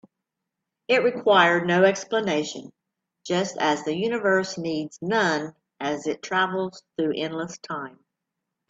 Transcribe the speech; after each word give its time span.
It 0.87 1.03
required 1.03 1.67
no 1.67 1.83
explanation, 1.83 2.73
just 3.23 3.55
as 3.59 3.83
the 3.83 3.95
universe 3.95 4.57
needs 4.57 4.97
none 4.99 5.53
as 5.79 6.07
it 6.07 6.23
travels 6.23 6.81
through 6.97 7.13
endless 7.15 7.59
time. 7.59 7.99